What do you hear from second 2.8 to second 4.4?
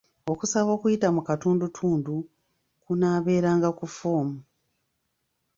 kunaaberanga ku ffoomu.